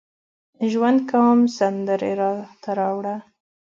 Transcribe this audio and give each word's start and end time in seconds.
ژوند 0.71 0.99
کوم 1.09 1.39
سندرې 1.57 2.11
راته 2.19 2.71
راوړه 2.79 3.15